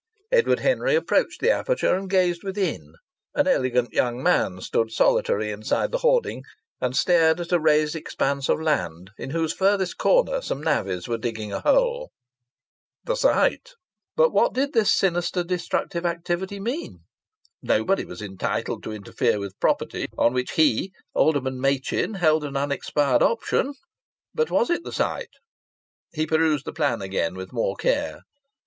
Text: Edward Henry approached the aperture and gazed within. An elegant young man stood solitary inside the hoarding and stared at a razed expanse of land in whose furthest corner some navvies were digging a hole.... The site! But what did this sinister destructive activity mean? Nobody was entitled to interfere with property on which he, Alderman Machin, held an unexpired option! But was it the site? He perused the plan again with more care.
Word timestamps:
Edward 0.31 0.61
Henry 0.61 0.95
approached 0.95 1.41
the 1.41 1.51
aperture 1.51 1.93
and 1.95 2.09
gazed 2.09 2.43
within. 2.43 2.95
An 3.35 3.47
elegant 3.47 3.91
young 3.93 4.23
man 4.23 4.59
stood 4.59 4.91
solitary 4.91 5.51
inside 5.51 5.91
the 5.91 5.99
hoarding 5.99 6.41
and 6.81 6.95
stared 6.97 7.39
at 7.39 7.51
a 7.51 7.59
razed 7.59 7.95
expanse 7.95 8.49
of 8.49 8.59
land 8.59 9.11
in 9.19 9.29
whose 9.29 9.53
furthest 9.53 9.99
corner 9.99 10.41
some 10.41 10.59
navvies 10.63 11.07
were 11.07 11.19
digging 11.19 11.53
a 11.53 11.59
hole.... 11.59 12.09
The 13.03 13.13
site! 13.15 13.73
But 14.15 14.31
what 14.33 14.53
did 14.55 14.73
this 14.73 14.91
sinister 14.91 15.43
destructive 15.43 16.03
activity 16.07 16.59
mean? 16.59 17.01
Nobody 17.61 18.03
was 18.03 18.23
entitled 18.23 18.81
to 18.85 18.91
interfere 18.91 19.37
with 19.37 19.59
property 19.59 20.07
on 20.17 20.33
which 20.33 20.53
he, 20.53 20.91
Alderman 21.13 21.61
Machin, 21.61 22.15
held 22.15 22.43
an 22.43 22.57
unexpired 22.57 23.21
option! 23.21 23.75
But 24.33 24.49
was 24.49 24.71
it 24.71 24.83
the 24.83 24.91
site? 24.91 25.35
He 26.11 26.25
perused 26.25 26.65
the 26.65 26.73
plan 26.73 27.03
again 27.03 27.35
with 27.35 27.53
more 27.53 27.75
care. 27.75 28.21